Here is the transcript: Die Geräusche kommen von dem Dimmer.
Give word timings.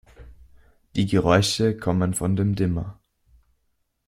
Die 0.95 1.05
Geräusche 1.05 1.77
kommen 1.77 2.15
von 2.15 2.35
dem 2.35 2.55
Dimmer. 2.55 2.99